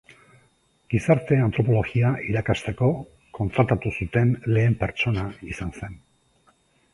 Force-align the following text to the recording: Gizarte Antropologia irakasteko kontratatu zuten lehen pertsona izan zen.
Gizarte 0.93 1.37
Antropologia 1.47 2.09
irakasteko 2.29 2.89
kontratatu 3.39 3.93
zuten 3.99 4.33
lehen 4.57 4.79
pertsona 4.81 5.27
izan 5.55 5.77
zen. 5.83 6.01